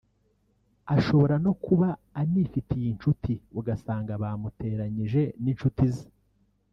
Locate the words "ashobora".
0.95-1.35